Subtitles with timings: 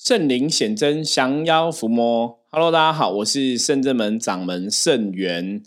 [0.00, 2.38] 圣灵显真，降妖伏魔。
[2.50, 5.60] Hello，大家好，我是圣正门掌门圣元。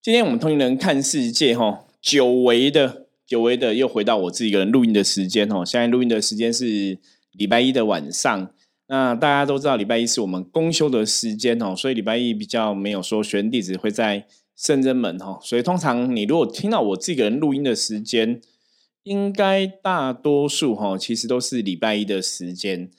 [0.00, 5.64] 今天我们通灵人看世界，哈，久违的，久违的又回到我自己一个人录音的时间，哈。
[5.64, 6.96] 现在录音的时间是
[7.32, 8.52] 礼拜一的晚上。
[8.86, 15.40] 那大家都知道，礼拜一是我们公休的时间，哦，所以礼拜一比较没有说学员弟子会在圣真门，哈。
[15.42, 18.40] 所以通常你如果听到我自己一个人录音的时间，
[19.02, 22.92] 应该大多数，哈，其实都是礼拜一的时间。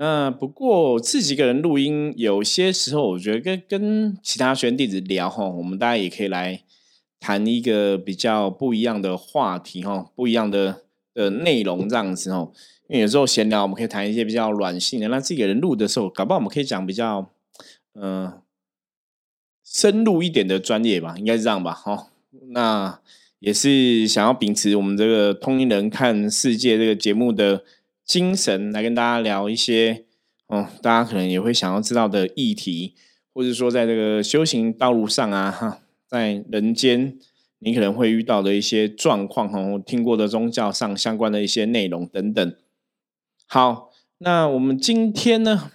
[0.00, 6.62] 那不过自己一个人录音，有些时候我觉得跟跟其他学员弟子聊哈，我们大家也可以来
[7.18, 12.52] 谈一个比较不一样的话题哈，不一样的的内容这样子哦。
[12.88, 17.32] 因为有时候闲聊，我们可以谈一些比较软性的，那自己一个人录的时候，搞不好我们可以讲比较
[17.94, 18.34] 嗯
[19.64, 22.06] 深入一点的专业吧，应该是这样吧哈。
[22.50, 23.00] 那
[23.40, 27.64] 也是想要秉持我们这个通灵人看世界这个节目的。
[28.08, 30.06] 精神来跟大家聊一些，
[30.46, 32.94] 哦，大家可能也会想要知道的议题，
[33.34, 37.18] 或者说在这个修行道路上啊，哈，在人间
[37.58, 42.56] 你可能会遇到的一些状况，哈，听过的宗教上相关的一些内容等等。
[43.46, 45.70] 好，那我们今天呢，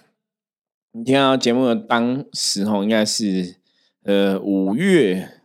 [0.90, 3.54] 你听到节目的当时候，应该是
[4.02, 5.40] 呃五月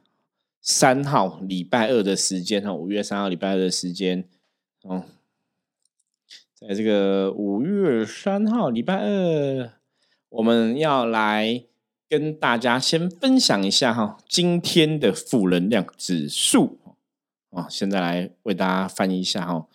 [0.60, 4.28] 三号礼拜二的时间，哈，五月三号礼拜二的时间，
[4.82, 5.06] 哦。
[6.60, 9.72] 在这个五月三号礼拜二，
[10.28, 11.64] 我们要来
[12.10, 16.78] 跟大家先分享一下哈，今天的负能量指数
[17.52, 17.66] 哦。
[17.70, 19.68] 现在来为大家翻一下哈。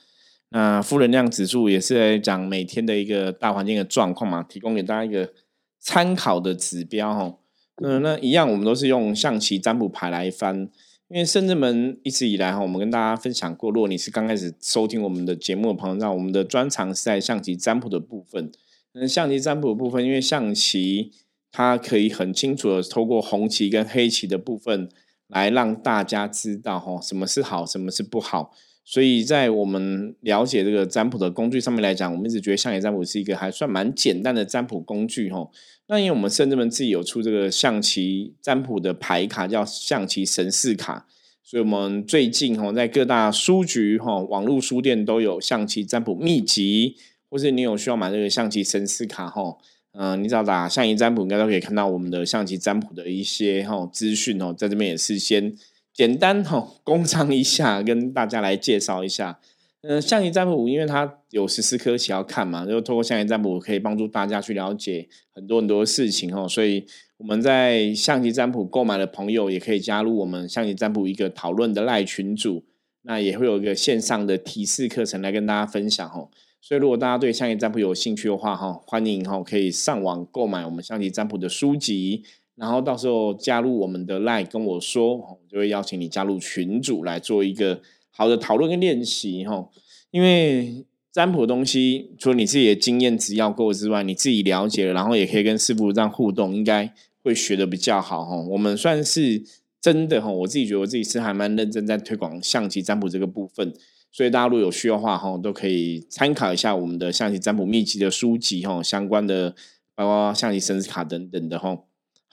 [0.50, 5.32] 那负能量指数也是在讲每天的一个大环境的状况嘛，提供给大家一个
[5.78, 7.38] 参考的指标哈。
[7.76, 10.68] 嗯，那一样我们都是用象棋占卜牌来翻。
[11.14, 18.50] 因为深圳门一直以来哈，我们跟大家分享过，如果你是刚开始收听我们的节目的朋友，那我们的专长是在象棋占卜的部分。
[18.94, 21.12] 那，象棋占卜的部分，因为象棋
[21.52, 24.88] 它可以很清楚的透过红棋跟黑棋的部分
[25.28, 28.52] 来让大家知道哈，什么是好，什么是不好。
[28.86, 35.48] 所以在我们了解这个占卜的工具上面来讲，我们一直觉得象棋占卜是一个还算蛮简单的占卜工具哈。
[35.86, 41.06] 那因为我们甚至们自己有出这个象棋占卜的牌卡，叫象棋神士卡，
[41.42, 46.96] 所以我们最近哈在各大书局哈、网络书店都有象棋占卜秘籍，
[47.30, 49.56] 或是你有需要买这个象棋神士卡哈，
[49.92, 55.54] 嗯，你只要打象棋占卜，应该都可以看到我们的象棋占卜的一些哈资讯哦，在这边也是先
[55.94, 59.38] 简单哈工商一下，跟大家来介绍一下。
[59.82, 66.48] 嗯，象棋占卜，因为它有十四颗棋要看嘛，就透过象棋占卜可以帮助大家去了解很多很多事情哦。
[66.48, 66.84] 所以
[67.18, 72.64] 我们在象棋占卜购买的朋友，也可以加入我们象棋占卜一个讨论的赖群组，
[73.02, 76.30] 那也会有一个线上的提示课程来跟大家分享哦。
[76.62, 82.24] 所以如果大家对象棋占卜有兴趣的话，哈，欢迎哈可以上网购买我们象棋占卜的书籍，
[82.56, 87.80] 然后到时候加入我们的赖跟我说，我就会邀请你加入群组来做一个。
[88.16, 89.68] 好的讨论跟练习哈，
[90.12, 96.94] 因为占卜的东西，除了你自己的经验值要够之外，你自己了解，然后也可以跟师傅这样互动，应该
[97.24, 98.36] 会学的比较好哈。
[98.36, 99.42] 我们算是
[99.80, 103.74] 真的哈，我自己觉得我自己是还蛮认真在推广象棋占卜这个部分，
[104.12, 109.56] 所以大家如果有需要的话哈，都可以参考一下我们的象棋占卜秘籍的书籍哈，相关的
[109.96, 111.76] 包括象棋生死卡等等的哈。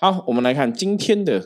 [0.04, 1.40] 好，我们来看今天的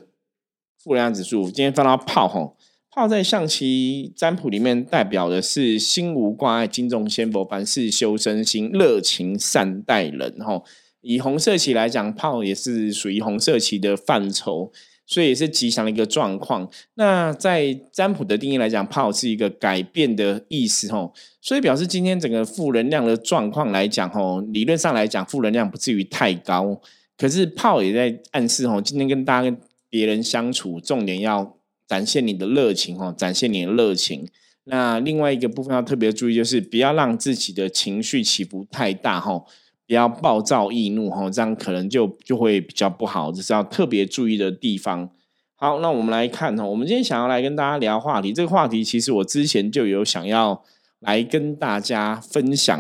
[0.81, 2.55] 负能量指数，今天放到炮吼，
[2.89, 10.39] 炮在象棋占卜里面，代表的是心无挂碍、敬重仙佛、凡事修身心、热情善待人。
[10.39, 10.63] 吼，
[11.01, 14.71] 以红色棋来讲，炮也是属于红色棋的范畴，
[15.05, 16.71] 所以也是吉祥的一个状况。
[16.93, 20.89] 那在占卜的定义来讲，炮是一个改变的意思。
[20.93, 26.79] 吼，所以表示今天整个负能量的状况来讲，吼，理论上来讲，负能量不至于太高。
[27.17, 29.57] 可是炮也在暗示，哦，今天跟大家跟
[29.89, 31.57] 别人相处，重点要。
[31.87, 34.27] 展现你的热情哦，展现你的热情。
[34.63, 39.45] 那另外一个部分要特别注意，就是不要让自己的情绪起伏太大哈，
[39.85, 45.07] 不要暴躁易怒哈，这样可能就就会比较不好，这是要特别注意的地方。
[45.53, 50.63] 好，那我们来看哈，我们今天想要来跟大家聊话题，这个话题其实我之前就有想要
[51.01, 52.75] 来跟大家分享。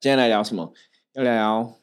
[0.00, 0.72] 今天来聊什么？
[1.14, 1.76] 要聊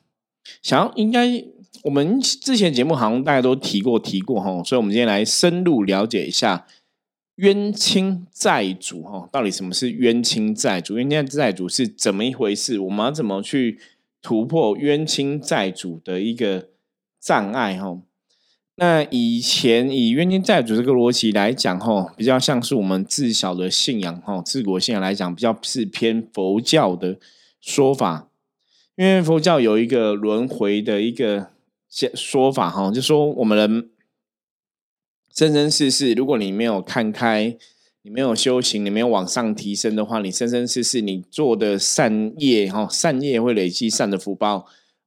[0.62, 1.44] 想要应该。
[1.84, 6.66] 我们之前节目好像大家都提过提过哈，所以我们今天来深入了解一下
[7.36, 10.98] 冤亲债主哈，到底什么是冤亲债主？
[10.98, 12.80] 冤亲债主是怎么一回事？
[12.80, 13.80] 我们要怎么去
[14.22, 16.68] 突破冤亲债主的一个
[17.22, 18.00] 障碍哈？
[18.75, 27.18] 那以前以冤亲债主这个逻辑来讲哈，比较像是我们自小的信仰哈，自国信仰来讲，比较是偏佛教的
[27.62, 28.29] 说法。
[29.00, 31.51] 因为佛教有一个轮回的一个
[32.13, 33.90] 说法哈，就说我们人
[35.34, 37.56] 生生世世，如果你没有看开，
[38.01, 44.66] 你没有修行，你没有往上提升的话，你生生世世你做的善业哈，善业会累积善的福报，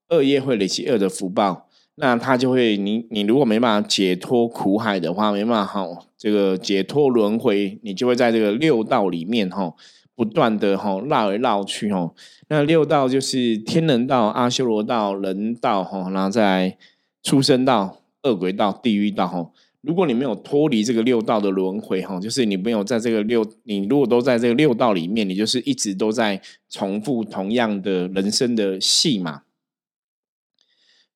[0.08, 1.68] 恶业会累积恶的福报。
[1.96, 9.74] 那他就会，你你如果没办法解脱苦海的话，没办法哈，这个解脱轮回，你就会在这个六道里面哈，
[10.22, 12.12] 不断的哈绕来绕去哈。
[12.46, 16.78] 那六道就是天人道、阿修罗道、人道哈，然后再
[17.24, 19.50] 出生道、恶鬼道、地狱道哈。
[19.80, 26.40] 如果你没有脱离这个六道的轮回哈，就是你没有在这个六，你如果都在这个六道里面，你就是一直都在
[26.70, 29.42] 重复同样的人生的戏码。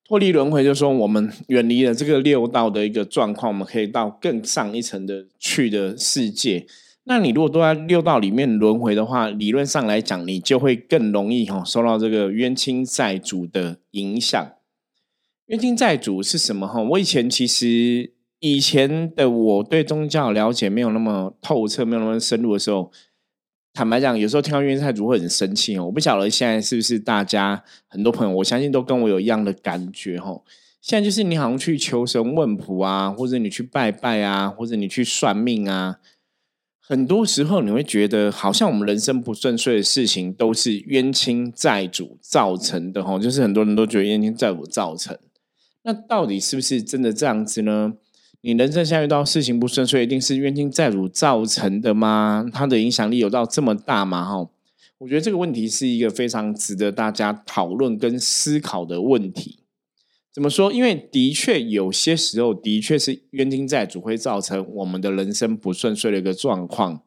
[0.05, 6.67] 脱离轮回，就是说我们远离了这个六道的一个状况，我们可以到更上一层的去的世界。
[7.09, 14.45] 那你如果都在六道里面轮回的话，理论上来讲，你就会更容易哈受到这个冤亲债主的影响。
[15.45, 16.81] 冤亲债主是什么哈？
[16.81, 22.91] 我以前其实以前的我对宗教了解没有那么透彻，没有那么深入的时候。
[23.73, 25.85] 坦白讲，有时候听到冤亲债主会很生气哦。
[25.85, 30.41] 我不晓得现在是不是大家很多朋友，我相信都跟我有一样的感觉哈。
[30.81, 35.97] 现在就是你好像去求神问卜啊，或者你去拜拜啊，或者你去算命啊，
[36.89, 43.19] 很多时候你会觉得好像我们人生不顺遂的事情都是冤亲债主造成的哈。
[43.19, 45.17] 就是很多人都觉得冤亲债主造成，
[45.83, 47.93] 那到底是不是真的这样子呢？
[48.39, 52.45] 你人生下遇到事情不顺遂，一定是冤亲债主造成的吗？
[52.53, 54.23] 他的影响力有到这么大吗？
[54.23, 54.49] 哈，
[54.99, 59.59] 我觉得这个问题是一个非常值得大家讨论跟思考的问题。
[60.37, 60.71] 怎么说？
[60.71, 67.01] 因为的确有些时候，的确是冤亲债主会造成我们的人生不顺遂的一个状况。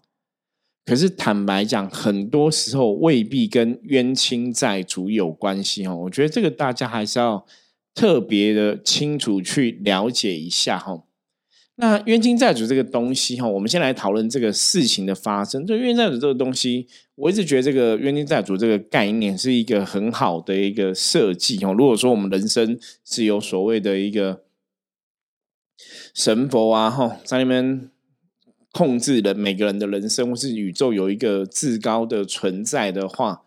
[0.84, 5.86] 可是坦白讲，很多时候未必跟冤亲债主有关系。
[5.86, 7.46] 哦，我觉得这个大家还是要
[7.94, 10.76] 特别的清楚去了解一下。
[10.76, 11.04] 哈。
[11.80, 15.66] 那冤亲债主这个东西哈，我们先来讨论这个事情的发生。
[15.66, 21.72] 就冤亲债主这个东西，我一直觉得这个冤亲债主这个概念是一个很好的一个设计哦。
[21.72, 24.42] 如果说我们人生是有所谓的一个
[26.12, 27.88] 神佛啊哈，在那边
[28.72, 33.42] 控制人每个人的人生，或是宇宙有一个至高的存在的话，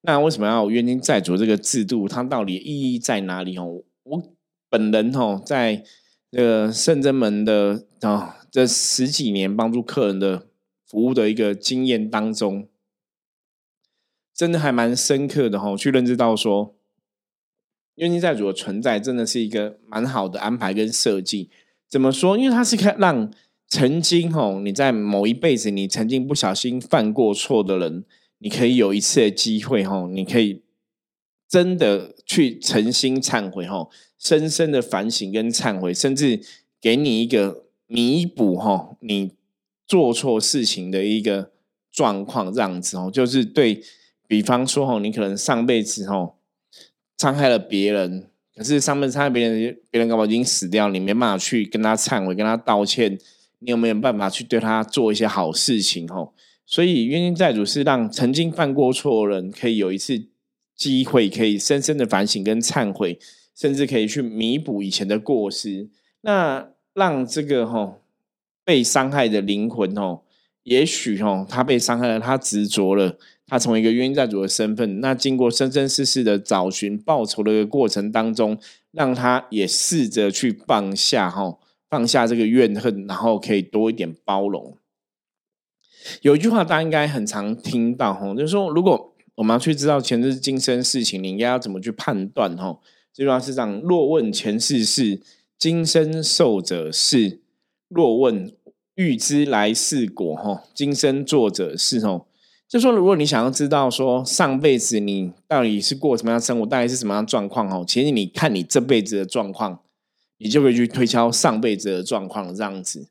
[0.00, 2.08] 那为什么要有冤亲债主这个制度？
[2.08, 3.84] 它到底意义在哪里哦？
[4.02, 4.22] 我
[4.68, 5.84] 本人哈在。
[6.30, 10.48] 这个圣真门的啊，这十几年帮助客人的
[10.84, 12.68] 服务的一个经验当中，
[14.34, 15.76] 真的还蛮深刻的哈。
[15.76, 16.74] 去认知到说，
[17.94, 21.50] 冤亲债主的存在真的是一个蛮好的安排跟设计。
[21.88, 22.36] 怎么说？
[22.36, 23.32] 因为它是可让
[23.68, 28.04] 曾经哈你在某一辈子你曾经不小心犯过错的人，
[28.38, 30.62] 你可以有一次的机会哈，你可以
[31.48, 33.88] 真的去诚心忏悔哈。
[34.18, 36.40] 深深的反省跟忏悔，甚至
[36.80, 39.32] 给你一个弥补哈，你
[39.86, 41.52] 做错事情的一个
[41.92, 43.82] 状况这样子哦，就是对
[44.26, 46.34] 比方说哈，你可能上辈子哈
[47.18, 53.18] 伤害了别人，可是上辈子伤害别人，别人刚好已经死掉，你没办法去跟他忏悔，跟他道歉，
[53.60, 56.32] 你有没有办法去对他做一些好事情哈？
[56.64, 60.26] 所以冤亲债主是让曾经犯过错的人可以有一次
[60.76, 63.18] 机会，可以深深的反省跟忏悔。
[63.58, 65.88] 甚至可以去弥补以前的过失，
[66.20, 67.96] 那让这个哈
[68.62, 70.20] 被伤害的灵魂哦，
[70.64, 75.00] 也许哈他被伤害了，他执着了，他成为一个冤债主的身份。
[75.00, 78.58] 那经过生生世世的找寻报仇的一个过程当中，
[78.92, 81.56] 让他也试着去放下哈，
[81.88, 84.76] 放下这个怨恨，然后可以多一点包容。
[86.20, 92.78] 有一句话大家应该很常听到哈，就是说如果我们要去知道前世今生事情，你应该要怎么去判断哈？
[93.12, 95.22] 这句话是这样：若问前世事，
[95.58, 97.40] 今生受者是；
[97.88, 98.52] 若问
[98.94, 101.98] 欲知来世果，哈，今生做者是。
[102.06, 102.26] 哦，
[102.68, 109.80] 就说如果你想要知道说上辈子你到底是过什么样生活，大概是什么样状况，哦，其实你看你这辈子的状况，
[110.38, 113.08] 你就可以去推敲上辈子的状况这样子。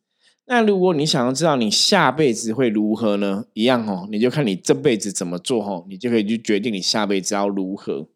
[0.48, 3.46] 那如果你想要知道你下辈子会如何呢？
[3.54, 8.08] 一样哦，你就看你这辈子怎么做，哦，你就可以去决定你下辈子要如何。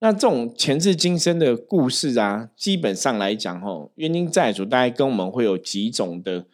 [0.00, 6.46] 那这种前世今生的故事啊，基本上来讲，吼冤亲债主大概跟我们会有几种的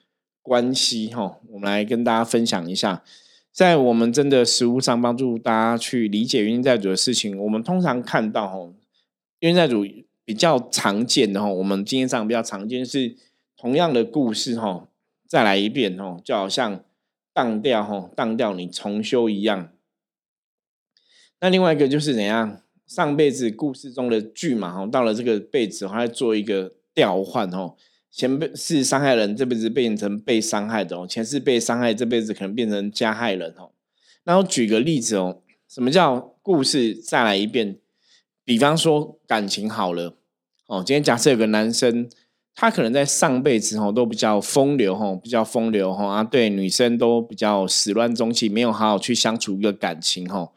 [0.43, 3.03] 关系，吼，我们来跟大家分享一下，
[3.51, 8.75] 在我们真的实物上帮助大家去理解冤亲债主的事情，我们通常看到，吼
[9.41, 9.87] 冤亲债主
[10.27, 13.17] 比较常见的，吼我们经验上比较常见是
[13.57, 14.89] 同样的故事，吼
[15.29, 16.83] 再来一遍，哦就好像
[17.35, 19.71] 当掉，吼当掉你重修一样。
[21.41, 22.63] 那另外一个就是怎样？
[22.87, 27.77] 上辈子故事中的剧嘛，吼，到了这个辈子，他在做一个调换，哦，
[28.11, 33.73] 前辈是伤害人，这辈子变成被伤害的哦，前世被伤害，这辈子可能变成加害人哦。
[34.25, 37.79] 那我举个例子哦，什么叫故事再来一遍？
[38.43, 40.17] 比方说感情好了，
[40.67, 42.09] 哦，今天假设有个男生。
[42.61, 50.51] 他可能在上辈子吼都比较风流吼，比较风流吼啊，对女生都比较始乱终弃，没有好好去相处一个感情吼。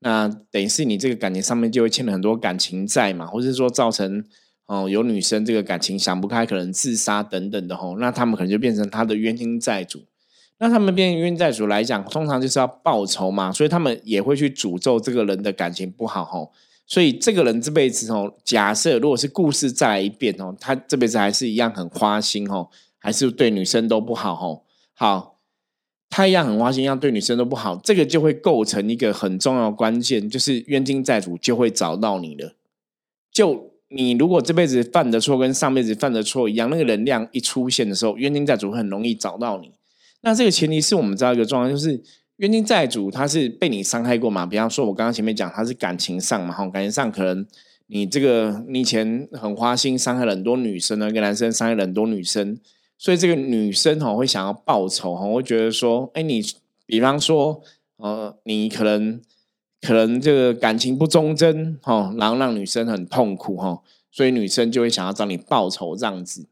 [0.00, 4.22] 那等于是你这个感情上面就会欠了很多感情债嘛，或者说造成
[4.66, 7.96] 哦有女生这个感情想不开，可能自杀等等的吼。
[7.96, 10.02] 那他们可能就变成他的冤亲债主。
[10.58, 16.52] 那他们变冤债主来讲，通常就是要报仇嘛，所以他们也会去诅咒这个人的感情不好吼。
[16.88, 24.62] 所以这个人这辈子哦，假设如果是故事再来一遍哦，他这辈子还是一样很花心哦，还是对女生都不好哦。
[24.94, 25.40] 好，
[26.08, 32.54] 他一样很花心，一样对女生都不好，这个就会构成一个很重要的关键，就是冤亲债主就会找到你了。
[33.32, 39.72] 就你如果这辈子犯的错跟上辈子犯的错一样，那个能量一出现的时候，冤亲债主很容易找到你。
[40.20, 42.00] 那这个前提是我们知道一个状况，就是。
[42.38, 44.44] 冤亲债主他是被你伤害过嘛？
[44.44, 47.46] 比方说，我刚刚前面讲他是感情上嘛，哈，感情上可能
[47.86, 52.58] 你这个你以前很花心，伤害了很多女生呢，一个男生伤害了很多女生，
[52.98, 56.42] 所以这个女生哈会想要报仇哈，会觉得说，哎，你
[56.84, 57.62] 比方说，
[57.96, 59.18] 呃，你可能
[59.80, 63.80] 可能这个感情不忠贞哈，然后让女生很痛苦哈，
[64.12, 66.46] 所以女生就会想要找你报仇这样子。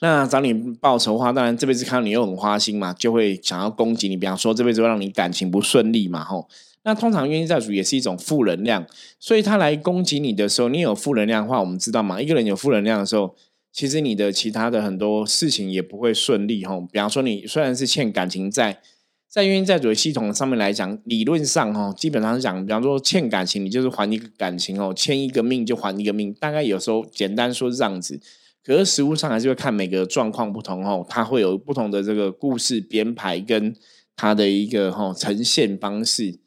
[0.00, 4.16] 那找你报仇的话，当然这辈子看到你又很花心嘛，就会想要攻击你。
[4.16, 6.48] 比方说这辈子会让你感情不顺利嘛，吼。
[6.84, 8.84] 那通常冤亲债主也是一种负能量，
[9.20, 13.36] 所以他来攻击你的时候，你有负能量的话，我们知道嘛，一个人有负能量的时候，
[13.72, 16.80] 其实你的其他的很多事情也不会顺利，吼。
[16.90, 18.80] 比方说你虽然是欠感情债，
[19.28, 28.20] 在冤亲债主的系统上面来讲，理论上吼，基本上是讲，比方说欠感情，你就是还一个感情哦，欠一个命就还一个命，大概有时候简单说是这样子。
[28.64, 33.74] 可是实物上还是会看每个状况不同哦，它会有不同的这个故事编排跟
[34.14, 36.38] 它的一个哈呈现方式。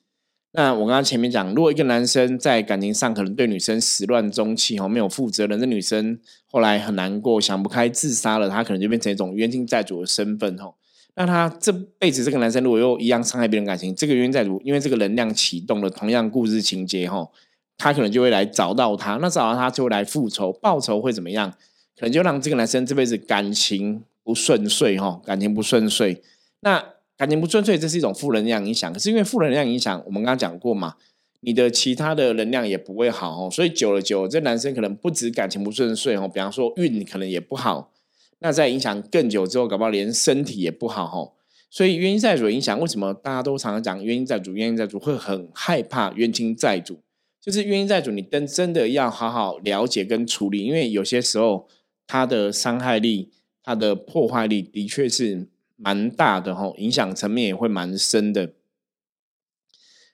[0.54, 10.74] 那我刚刚前面讲，如果一个男生在感情上可能对女生始乱终弃哦，没有负责任，这女生后来很难过，想不开自杀了，他可能就变成一种冤亲债主的身份哦。
[11.16, 17.30] 那他这辈子这个男生如果又一样伤害别人感情，这个冤亲债主因为这个能量启动了同样故事情节哦，
[17.78, 21.54] 他可能就会来找到他，那找到他就会来复仇，报仇会怎么样？
[21.98, 26.22] 可能就让这个男生这辈子感情不顺遂哈，感情不顺遂。
[26.60, 28.92] 那感情不顺遂，这是一种负能量影响。
[28.92, 30.96] 可是因为负能量影响，我们刚刚讲过嘛，
[31.40, 33.50] 你的其他的能量也不会好哦。
[33.50, 37.94] 所以久了久，这男生可能不止感情不顺遂哦，比方说运可能也不好。
[38.40, 41.32] 那在影响更久之后，搞不好连身体也不好哦。
[41.70, 44.54] 所以冤亲债主影响，为什么大家都常常讲冤亲债主？
[44.54, 47.00] 冤亲债主会很害怕冤亲债主，
[47.40, 51.70] 就是冤亲债主，你真真的要好好了解跟处理，因为有些时候。
[52.08, 53.32] 它的伤害力、
[53.64, 58.54] 它的破坏力的确是蛮大的哈，影响层面也会蛮深的。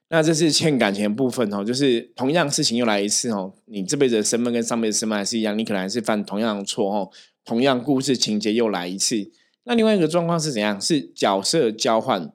[0.09, 7.09] 那这是欠感情的部分哦，就是同样事情又来一次哦，你这辈子的身份跟上辈子身份还是一样，你可能还是犯同样的错哦，
[7.45, 9.31] 同样故事情节又来一次。
[9.63, 10.81] 那另外一个状况是怎样？
[10.81, 12.27] 是角色交换。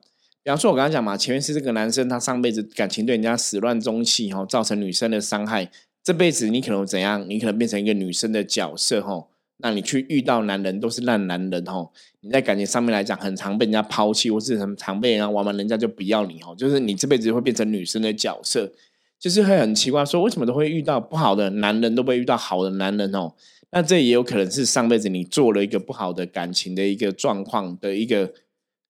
[0.42, 5.70] 比方说，我刚刚讲嘛，前面是这个男生，他上辈子感情对人家始乱终弃哦，造成女生的伤害。
[6.02, 7.28] 这辈子你可能怎样？
[7.28, 9.26] 你可能变成一个女生的角色哦。
[9.58, 18.70] 那你去遇到男人都是烂男人哦，你在感情上面来讲，很常被人家抛弃，或是很常被人家玩完，人家就不要你哦，就是你这辈子会变成女生的角色，
[19.18, 23.32] 就是会很奇怪，说为什么都会遇到不好的男人，都不会遇到好的男人哦？
[23.70, 28.32] 那这也有可能是上辈子你做了一个不好的感情的一个状况的一个，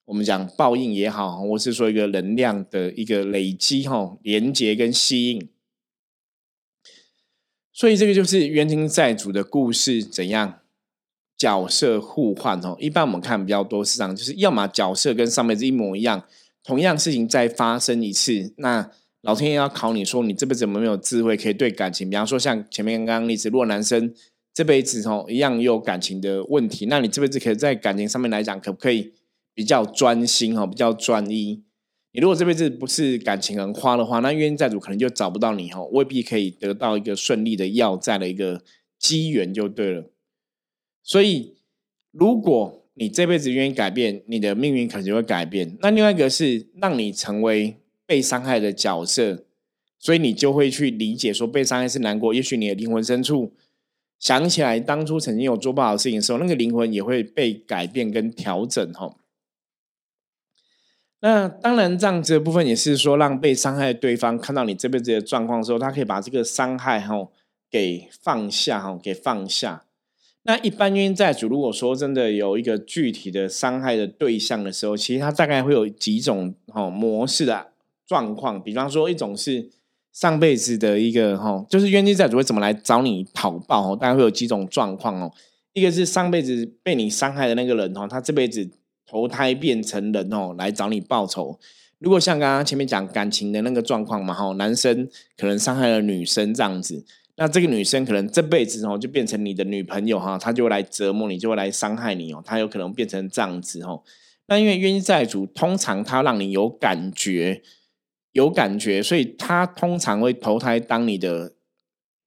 [0.05, 5.49] 我们讲报应也好，或是说一个能量的一个累积哈，连接跟吸引。
[7.77, 10.61] 所以这个就是冤亲债主的故事，怎样
[11.37, 12.75] 角色互换哦？
[12.81, 16.25] 一般我们看比较多是这样，就是要么角色跟上辈子一模一样，
[16.65, 18.91] 同样事情再发生一次，那
[19.21, 22.09] 老天爷要考你说，你这辈子有没有智慧可以对感情？
[22.09, 24.11] 比方说像前面刚刚例子，如果男生
[24.55, 29.13] 这辈子哦一样有感情的问题，那你这辈子可以在感情上面来讲，可不可以
[29.53, 31.63] 比较专心哦，比较专一？
[32.17, 38.63] 你如果这辈子不是感情很花的话，那冤亲债主可能就找不到你哦，未必可以得到一个顺利的要债的一个
[38.99, 40.11] 机缘就对了。
[41.03, 41.59] 所以，
[42.13, 45.77] 如果你这辈子愿意改变，你的命运可能就会改变。
[45.83, 49.45] 那另外一个是让你成为被伤害的角色，
[49.99, 52.33] 所以你就会去理解说被伤害是难过。
[52.33, 53.53] 也许你的灵魂深处
[54.19, 59.15] 想起来当初曾经有做不好的事情的时候，那个灵魂也会被改变跟调整哈。
[61.29, 67.27] 那当然，这样子的部分也是说，让被伤害的对方看到你这辈子的状况之后，他可以把这个伤害哈
[67.69, 69.83] 给放下哈，给放下。
[70.45, 77.73] 那一般冤债主，如果说真的有一个具体的伤害的对象的时候，其实他大概会有几种哈模式的
[78.07, 78.63] 状况。
[78.63, 79.69] 比方说，一种是
[80.13, 85.33] 上辈子的一个哈，就是冤亲债主会怎么来找你讨报哦，大概会有几种状况哦。
[85.73, 88.71] 一个是上辈子被你伤害的那个人哦，他这辈子
[89.07, 91.59] 投胎变成人哦，来找你报仇。
[91.99, 97.05] 如果像刚刚前面讲感情的那个状况嘛，哈，男生可能伤害了女生这样子。
[97.37, 102.43] 那这个女生可能这辈子哦就变成你的女朋友哈，她就会来折磨你，就会来伤害你哦。
[102.45, 104.03] 她有可能变成这样子哦。
[104.49, 107.63] 那因为冤债主通常他让你有感觉，
[108.33, 111.55] 有感觉，所以他通常会投胎当你的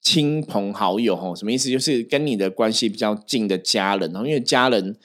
[0.01, 1.35] 亲朋好友哦。
[1.35, 1.71] 什么意思？
[1.71, 4.25] 就是跟你的关系比较近的家人哦。
[4.25, 4.97] 因为家人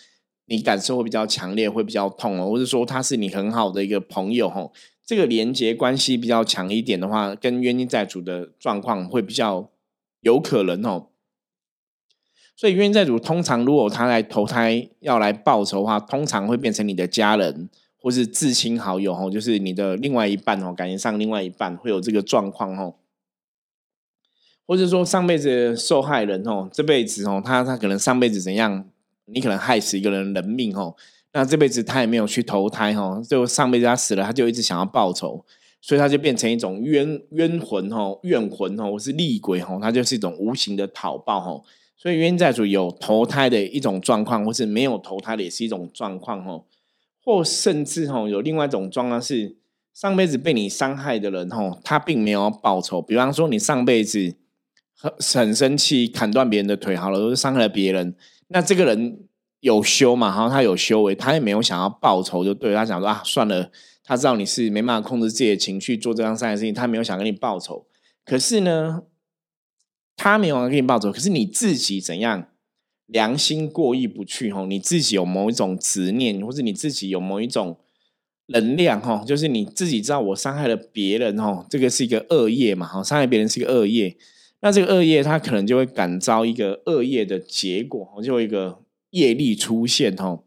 [0.47, 4.73] 你感受会比较强烈，会比较痛哦，或者说他是你很好的一个朋友哦。
[5.05, 9.71] 这个连接关系比较强一点的话，跟冤亲债主的状况会比较。
[10.25, 11.09] 有可能哦，
[12.57, 17.69] 所以冤债主通常如果他来投胎要来报仇的话，通常会变成你的家人
[18.01, 22.95] 或是至亲好友哦，就是你的另外一半哦，感情上另外一半会有这个状况哦，
[24.67, 28.89] 或者说上辈子受害人哦，这辈子哦，他他可能上辈子怎样，
[29.27, 30.95] 你可能害死一个人人命哦，
[31.33, 35.45] 那这辈子他也没有去投胎哦，就上辈子他死了，他就一直想要报仇。
[35.87, 41.63] 所以他就变成一种冤冤魂吼，怨魂吼，或是厉鬼吼，他就是一种无形的讨报吼。
[41.95, 46.65] 所以冤债主有投胎的一种状况，或是没有投胎的也是一种状况哦。
[47.23, 49.59] 或甚至吼有另外一种状况是，
[49.93, 53.03] 上辈子被你伤害的人吼，他并没有报仇。
[53.03, 54.37] 比方说你上辈子
[54.97, 58.15] 很很生气，砍断别人的腿，好了，都是伤害了别人。
[58.49, 59.27] 那这个人
[59.61, 60.29] 有修嘛？
[60.29, 63.71] 然后他有修为，他也没有想要报仇，就对他想说啊，算了。
[64.07, 67.87] 他知道你是没办法控制自己的情绪做这样三件事情，他没有想跟你报仇。
[68.23, 69.05] 可是呢，
[70.15, 71.11] 他没有跟你报仇。
[71.11, 72.49] 可是你自己怎样
[73.07, 74.67] 良心过意不去吼？
[74.67, 77.79] 你自己有某一种执念，或者你自己有某一种
[78.49, 79.25] 能量吼？
[79.25, 82.87] 就是你自己知道我伤害了别人吼，这个是一个恶业嘛？
[82.87, 84.15] 哈，伤害别人是一个恶业。
[84.65, 90.47] 那这个恶业，他可能就会感召一个恶业的结果，就一个业力出现吼。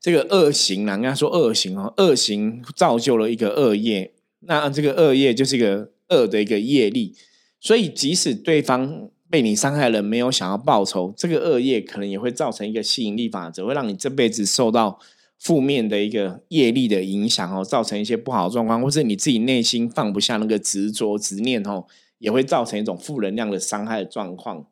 [0.00, 7.14] 这个恶行啊，人家说恶行哦，恶行造就了一个恶业，那这个恶业就是一个恶的一个业力，
[7.60, 14.98] 所以即使对方被你伤害了，没有想要报仇，这个恶业可能也会造成一个吸引力法则，会让你这辈子受到
[15.38, 21.86] 负面的一个业力的影响哦，造成一些不好的状况，或者你自己内心放不下那个执着执念哦，
[22.18, 24.66] 也会造成一种负能量的伤害的状况。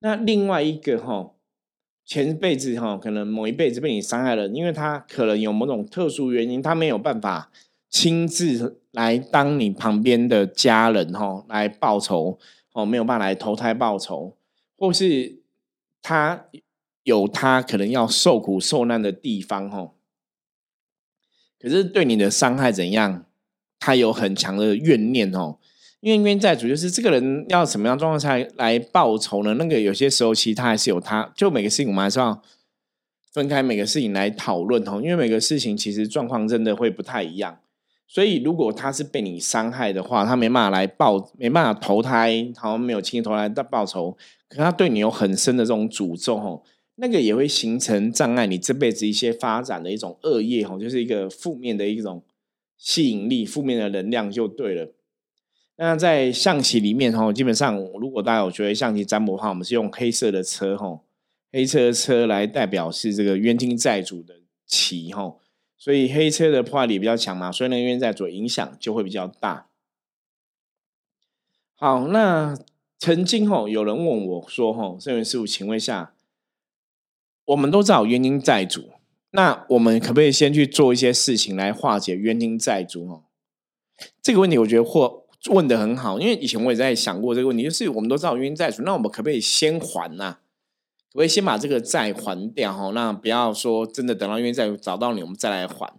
[0.00, 1.32] 那另外一个哈。
[2.08, 7.50] 前辈子哈，可能某一辈子被你伤害了，因为他可能有某种特殊原因，他没有办法
[7.90, 12.38] 亲自来当你旁边的家人哈，来报仇
[12.74, 14.36] 哦，没有办法来投胎报仇，
[14.78, 15.40] 或是
[16.00, 16.46] 他
[17.02, 19.90] 有他可能要受苦受难的地方哈，
[21.58, 23.26] 可是对你的伤害怎样，
[23.80, 25.58] 他有很强的怨念哦。
[26.00, 29.54] 因为冤债主就是这个人要什么样状况才来报仇呢？
[29.54, 32.40] 那个有些时候其实他还是有他，就每个事情我们还是要
[33.32, 35.00] 分开每个事情来讨论哦。
[35.02, 37.58] 因为每个事情其实状况真的会不太一样，
[38.06, 44.16] 所以如果他是被你伤害的话，他没办法来报，没办法投胎，好像没有亲自投胎到报仇，
[44.48, 46.62] 可他对你有很深的这种诅咒哦，
[46.96, 52.22] 那个也会形成障碍你这辈子一些发展的一种恶业哦，就是一个负面的一种
[52.76, 54.92] 吸引力，负面的能量就对了。
[55.78, 61.00] 那在象棋里面哈，基本上如果大家有觉得象棋占卜的话，我们是用黑色的车哈，
[61.52, 65.36] 黑车车来代表是这个冤亲债主的棋哈，
[65.76, 69.66] 所以黑车的破坏力比较强嘛，所以呢冤债主影响就会比较大。
[71.74, 72.56] 好，那
[72.98, 76.14] 曾经哈有人问我说哈，圣元师傅，请问一下，
[77.44, 78.92] 我们都知道冤亲债主，
[79.32, 83.24] 那我们可不可以先去做一些事情来化解冤亲债主哦？
[84.22, 85.25] 这个问题我觉得或。
[85.50, 90.38] 问的很好，因为以前我也在想过这个问题，就是我们都知道冤亲债主，那我们可不可以先还呢？
[91.08, 92.72] 可不可以先把这个债还掉？
[92.72, 95.92] 哈，那不要说真的等到冤亲债主找到你，我们再来还。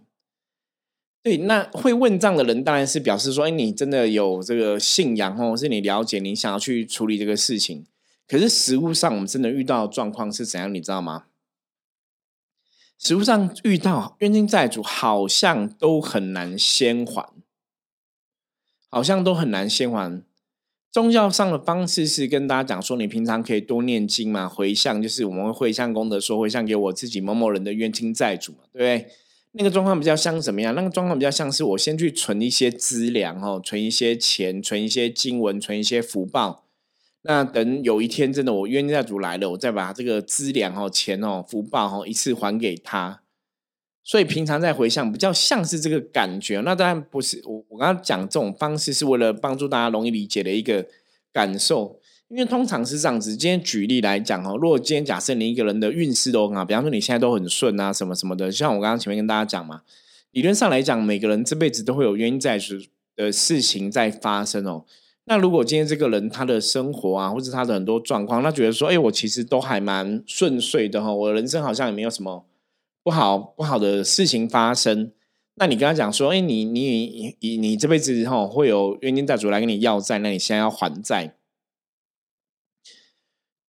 [1.22, 7.84] 对，那会问账的人当然是表示说，哎，你真的有这个信仰哦，是你了解，你想要去处理这个事情。
[8.28, 10.72] 可是实物上，我们真的遇到的状况是怎样？
[10.72, 11.24] 你知道吗？
[12.98, 17.28] 实物上遇到冤亲债主，好像都很难先还。
[18.88, 20.22] 好像都很难先还。
[20.90, 29.10] 宗教上的方式是跟大家讲说，你平常可以多念经嘛，回向就是我们会回向功德，说回向给我自己某某人的冤亲债主嘛，对不对？
[29.52, 30.74] 那个状况比较像什么样？
[30.74, 36.64] 那个状况比较像是我先去存一些资粮哦，存一些钱，存一些经文，存一些福报。
[37.22, 43.20] 那等有一天真的我冤亲债主来了，我再把这个资粮哦、钱哦、福报哦一次还给他。
[44.08, 46.62] 所以平常在回想，比较像是这个感觉。
[46.62, 50.86] 那当然不是我我刚刚讲这种方式，是为了帮助大家容易理解的一个
[51.30, 52.00] 感受。
[52.28, 53.36] 因为通常是这样子。
[53.36, 59.82] 今天举例来讲哦，如果今天假设你一个人的运势都很好，比方说你现在都很顺啊，什么什么的，像我刚刚前面跟大家讲嘛，
[60.30, 62.76] 理论上来讲，每个人这辈子都会有冤因债主
[63.14, 64.86] 的事情在发生哦。
[65.24, 72.46] 那如果今天这个人他的生活啊，或者他的很多状况，他觉得说，哎，我其实都还蛮顺遂的哈，我人生好像也没有什么
[73.08, 75.12] 不好不好的事情发生。
[75.54, 81.34] 那你跟他讲说，哎，你你你你这辈子哈会有冤亲债主来跟你要债，那你现在要还债。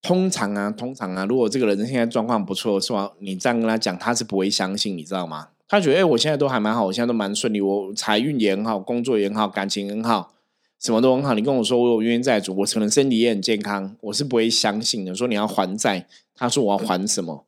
[0.02, 3.12] 通常啊，通常啊，如果这个人现在状况不错，是吧？
[3.20, 5.48] 你这样跟他讲，他是不会相信，你知道吗？
[5.66, 10.34] 他觉得，哎，我现在都还蛮好，我现在都蛮顺利，我财运也很好，工作也很好，感情很好。
[10.78, 15.14] 什么都很好，你跟我说我有冤冤债主，我可能身体也很健康，我是不会相信的。
[15.14, 17.46] 说你要还债，他说我要还什么？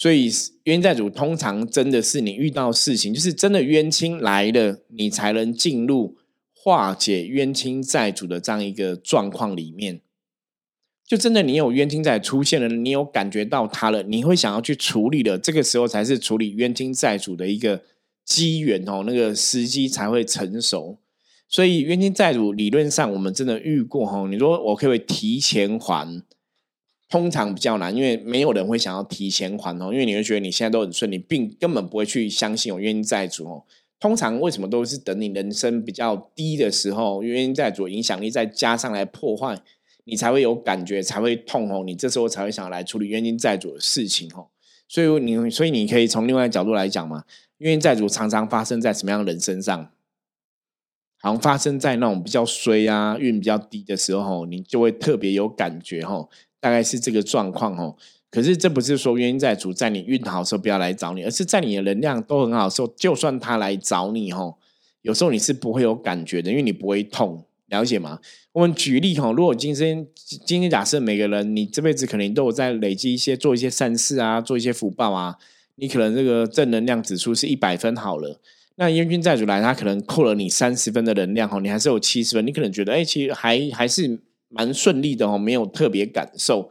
[0.00, 0.30] 所以
[0.64, 6.16] 冤债主通常真的是你遇到事情，就是真的冤亲来了，你才能进入
[6.54, 10.00] 化解冤亲债主的这样一个状况里面。
[11.06, 17.82] 就真的你有冤亲债出现了，你有感觉到他了，你会想要去处理的，这个时候才是处理冤亲债主的一个
[18.24, 20.98] 机缘哦，那个时机才会成熟。
[21.46, 26.22] 所以冤亲债主理论上我们真的遇过哈，你说我可以提前还，
[27.10, 33.64] 通常比较难，因为没有人会想要提前还哦，因为你会觉得你现在都很顺利，并根本不会去相信有冤亲债主哦。
[33.98, 39.58] 通常为什么都是等你人生比较低的时候，冤亲债主影响力再加上来破坏，
[40.04, 44.46] 你才会有感觉，才会痛哦，你这时候才会想要来处理冤亲债主的事情哦。
[44.88, 47.24] 所以你所以你可以从另外角度来讲嘛，
[47.58, 49.90] 冤亲债主常常发生在什么样的人身上？
[51.22, 56.28] 好像发生在那种比较衰啊、运比较低的时候，你就会特别有感觉哈。
[56.60, 57.96] 大概是这个状况哦。
[58.30, 64.54] 可是这不是说原因在主在你运好的时候不要来找你，而是在你的能量都很好的时候，就算他来找你哦，
[65.02, 68.20] 有时候你是不会有感觉的，因为你不会痛，了解吗？
[68.52, 70.06] 我们举例哈，如果今天
[70.46, 75.36] 今天假设每个人你这辈子可能都有在累积一些做一些善事啊，做一些福报啊，
[75.74, 78.40] 你可能这个正能量指数是一百分好了。
[78.76, 84.20] 那冤君债主来，他可能扣了你三十分的能量哦，你还是有七十分，你可能觉得哎，其实还还是
[84.50, 86.70] 蛮顺利的哦，没有特别感受。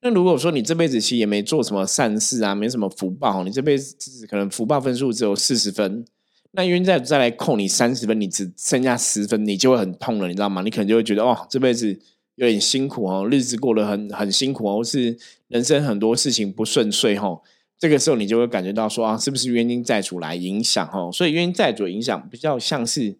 [0.00, 6.04] 那如果说你这辈子其实也没做什么善事啊，没什么福报，你这辈子可能福报分数只有四十分，
[6.52, 10.62] 那冤债再来扣你三十分，你只剩下十分，你就会很痛了，你知道吗？
[10.62, 11.98] 你可能就会觉得哦，这辈子
[12.36, 17.40] 有点辛苦哦，日子过得很很辛苦哦，是人生很多事情不顺遂哦。
[17.78, 21.10] 这个时候，你就会感觉到说啊，是不是冤亲债主来影响哦？
[21.12, 23.16] 所以冤亲债主影响比较像是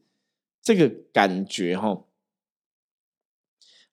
[0.62, 2.02] 这个感觉哈。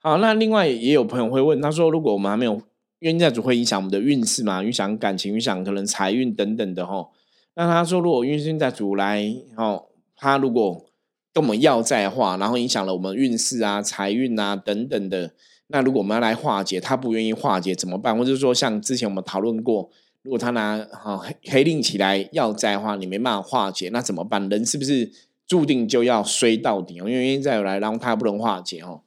[0.05, 2.61] 好，那另外也有朋友会问，他说，如果我们还没有
[2.99, 4.61] 冤家主，会影响我们的运势嘛？
[4.61, 7.07] 影响感情，影响可能财运等等的哈。
[7.55, 9.85] 那他说，如果冤亲债主来哦，
[10.17, 10.85] 他如果
[11.31, 15.31] 跟我们要债的话，然后影响了我们运势啊、财运啊等等的，
[15.67, 18.17] 那如果我们要来化解，他不愿意化解怎么办？
[18.17, 19.89] 或者说，像之前我们讨论过。
[20.23, 24.47] 如果他拿哈黑黑令起来要债的话，你没办法化解，那怎么办？
[24.49, 25.09] 人是不是
[25.47, 27.09] 注定就要衰到底哦？
[27.09, 29.01] 因为再来，然后他不能化解哦。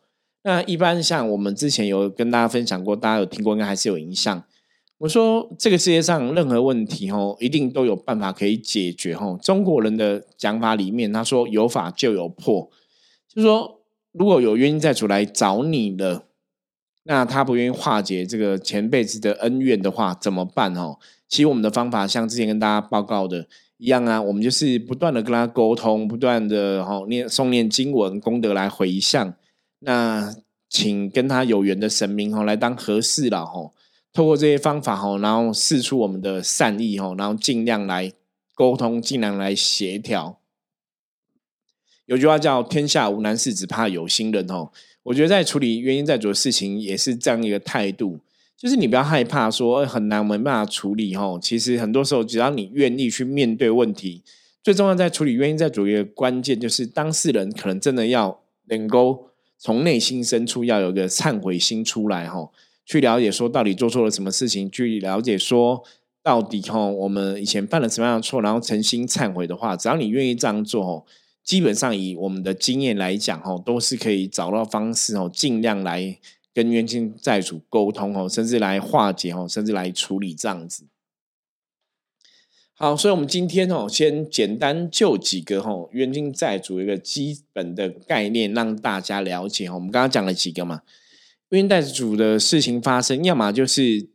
[0.46, 4.44] 那一般像我们之前有跟大家分享过，大家有听过，应该还是有印象。
[4.98, 9.36] 我说这个世界上任何问题哦，一定都有办法可以解决哦。
[9.42, 12.70] 中国人的讲法里面，他说有法就有破，
[13.28, 13.80] 就是说
[14.12, 16.26] 如果有冤亲债主来找你了。
[17.08, 20.96] 那他不愿意化解这个前辈子的恩怨的话，怎么办哦？
[21.28, 29.34] 其实我们的方法像之前跟大家报告的一样啊，我们就是不断的跟他沟通，不断的哈念诵念经文功德来回向。
[29.80, 30.34] 那
[30.68, 33.70] 请跟他有缘的神明哦来当和事佬哈，
[34.12, 38.12] 透过这些方法哈，然后试出我们的善意哈，然后尽量来
[38.54, 40.38] 沟通，尽量来协调。
[42.06, 44.70] 有句话叫“天下无难事，只怕有心人”哦。
[45.04, 48.20] 我觉得在处理原因在做的事情也是这样一个态度，
[48.56, 51.38] 就是你不要害怕说很难没办法处理哦。
[51.40, 54.22] 其实很多时候只要你愿意去面对问题，
[54.62, 62.50] 最重要在处理原因在主一个关键就是当事人可能真的要能够从内心深处要有个忏悔心出来哈，
[62.84, 65.82] 去了解说到底做错了什么事情，去了解说
[66.22, 71.06] 到底哈我们以前犯了什么样的错，然后诚心忏悔的话，只要你愿意这样做
[71.42, 76.18] 基本上以我们的经验来讲，哦，都是可以找到方式哦，尽量来
[76.52, 80.84] 跟冤亲债主沟通哦，甚至来化解哦，甚至来处理这样子。
[82.78, 89.70] 好，所以，我们今天哦，先简单就几个哈冤亲债主一个基本的概念，让大家了解。
[89.70, 90.82] 我们刚刚讲了几个嘛，
[91.48, 94.10] 冤亲债主的事情发生，要么就是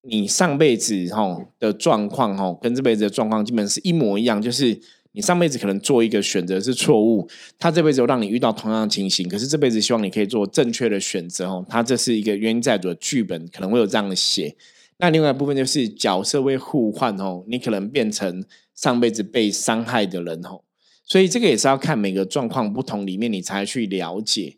[0.00, 4.80] 你上辈子哈的状况哈，跟这辈子的状况基本是一模一样，就是
[5.12, 11.66] 你上辈子可能做一个选择是错误，他这辈子让你遇到同样的情形，可是这辈子希望你可以做正确的选择哦。
[11.68, 14.56] 他这是一个冤亲债主的剧本，可能会有这样的写。
[14.98, 20.62] 那另外一部分就是角色会互换哦，你可能变成上辈子被伤害的人哦，
[21.04, 24.56] 所以这个也是要看每个状况不同里面你才去了解。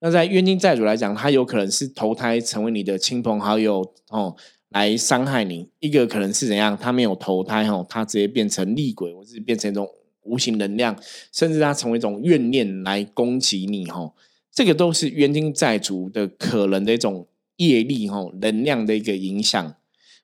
[0.00, 4.36] 那在冤亲债主来讲，他有可能是投胎成为你的亲朋好友哦，
[4.68, 9.88] 来伤害你；一个可能是怎样，他没有投胎哦，他直接变成厉鬼，或是变成一种
[10.22, 10.96] 无形能量，
[11.32, 14.12] 甚至他成为一种怨念来攻击你哦。
[14.52, 17.26] 这个都是冤亲债主的可能的一种
[17.58, 19.74] 业力哦，能量的一个影响。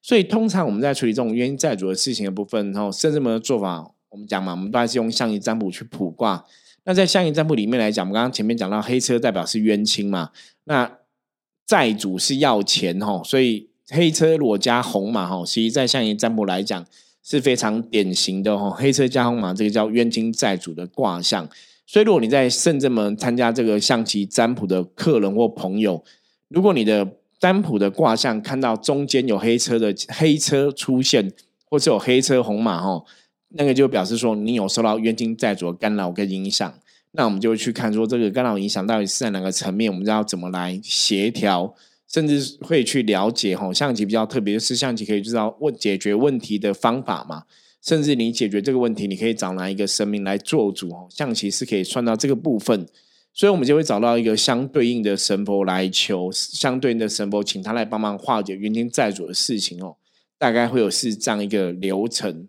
[0.02, 6.44] 所以，通常我们在处理这种冤亲债主的事情的部分，然后甚至们的做法，我们讲嘛，我们都还是用象棋占卜去卜卦。
[6.84, 10.30] 那在象棋占卜里面来讲，我们刚刚前面讲到黑车代表是冤亲嘛，
[10.64, 10.98] 那
[11.66, 16.84] 债主是要钱哈，所以黑车裸加红马哈，其实在象棋占卜来讲
[17.22, 21.48] 是非常典型的哈，黑车加红马这个叫冤亲债主的卦象。
[21.86, 26.04] 所以，如果你在圣正门参加这个象棋占卜的客人或朋友，
[26.48, 31.30] 如果你的占卜的卦象看到中间有黑车的黑车出现，
[31.66, 33.04] 或是有黑车红马哈，
[33.50, 36.72] 那个就表示说你有受到冤亲债主的干扰跟影响。
[37.12, 41.74] 那我们就去看说这个干扰影响到底是在哪个层面，我们要怎么来协调，
[42.10, 43.70] 甚至会去了解吼。
[43.70, 47.42] 象棋比较特别的是，象棋可以知道问解决问题的方法嘛，
[47.82, 51.06] 甚至你解决这个问题，你可以找哪一个神明来做主哦。
[51.10, 52.86] 象棋是可以算到这个部分。
[53.36, 59.96] 所以，我们就会找到一个相对应的神佛来求，相对应的神佛，请他来帮忙化解冤亲债主的事情哦。
[60.38, 62.48] 大概会有是这样一个流程。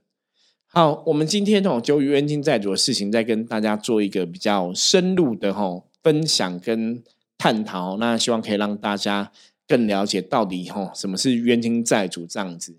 [0.68, 7.02] 好，我们今天哦，就冤亲债主的事情，再跟大家做一个比较深入的哈分享跟
[7.36, 7.98] 探讨。
[7.98, 9.32] 那希望可以让大家
[9.68, 12.78] 更了解到底哈什么是冤亲债主这样子。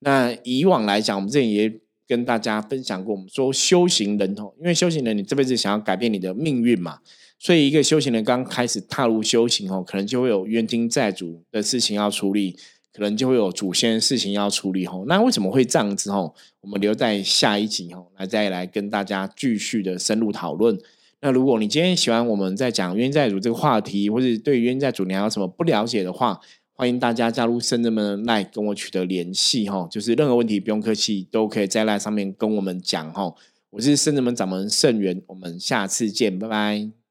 [0.00, 1.72] 那以往来讲，我们之前也
[2.08, 6.98] 跟大家分享过，我们说修行人哦，因为修行人，你这辈子想要改变你的命运嘛。
[7.38, 12.56] 所以，一个修行人刚开始踏入修行哦，可能就会有冤亲债主的事情要处理，
[12.92, 15.04] 可能就会有祖先的事情要处理哦。
[15.06, 16.32] 那为什么会这样子哦？
[16.62, 20.78] 我们留在下一集哦，来再来跟大家继续的深入讨论。
[21.20, 26.40] 那如果你今天喜欢我们在讲冤债主这个话题，或者对冤债主你还有什么不了解的话，
[26.72, 29.86] 欢迎大家加入深圳们来跟我取得联系哈。
[29.90, 33.34] 就是任何问题不用客气，都可以在赖上面跟我们讲哈。
[33.70, 37.03] 我是深圳门掌门盛元，我们下次见，拜拜。